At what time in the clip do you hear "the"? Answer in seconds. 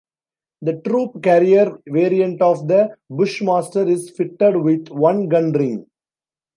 0.63-0.77, 2.67-2.89